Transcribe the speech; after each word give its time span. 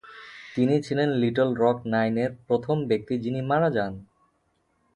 তিনি 0.55 0.75
ছিলেন 0.81 1.09
Little 1.21 1.49
Rock 1.55 1.77
নাইনের 1.93 2.31
প্রথম 2.47 2.77
ব্যক্তি 2.89 3.15
যিনি 3.23 3.39
মারা 3.41 3.69
যান। 3.75 3.93